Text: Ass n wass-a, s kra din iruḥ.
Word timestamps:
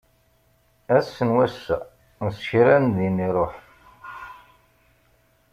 Ass 0.97 1.15
n 1.27 1.29
wass-a, 1.35 1.77
s 2.35 2.37
kra 2.47 2.75
din 2.95 3.25
iruḥ. 3.27 3.55